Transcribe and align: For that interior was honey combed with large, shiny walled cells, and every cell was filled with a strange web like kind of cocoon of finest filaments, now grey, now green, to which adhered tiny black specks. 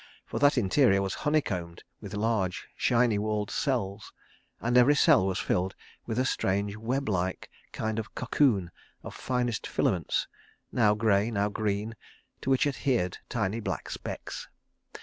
For 0.25 0.39
that 0.39 0.57
interior 0.57 0.99
was 0.99 1.13
honey 1.29 1.41
combed 1.41 1.83
with 2.01 2.15
large, 2.15 2.67
shiny 2.75 3.19
walled 3.19 3.51
cells, 3.51 4.11
and 4.59 4.75
every 4.75 4.95
cell 4.95 5.27
was 5.27 5.37
filled 5.37 5.75
with 6.07 6.17
a 6.17 6.25
strange 6.25 6.75
web 6.75 7.07
like 7.07 7.51
kind 7.71 7.99
of 7.99 8.15
cocoon 8.15 8.71
of 9.03 9.13
finest 9.13 9.67
filaments, 9.67 10.27
now 10.71 10.95
grey, 10.95 11.29
now 11.29 11.49
green, 11.49 11.95
to 12.41 12.49
which 12.49 12.65
adhered 12.65 13.19
tiny 13.29 13.59
black 13.59 13.91
specks. 13.91 14.47